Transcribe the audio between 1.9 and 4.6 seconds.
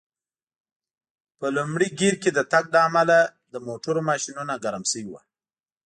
ګېر کې د تګ له امله د موټرو ماشینونه